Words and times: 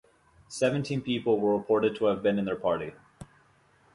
Seventeen 0.47 1.01
people 1.01 1.39
were 1.39 1.55
reported 1.55 1.95
to 1.97 2.05
have 2.05 2.23
been 2.23 2.39
in 2.39 2.45
their 2.45 2.55
party. 2.55 2.93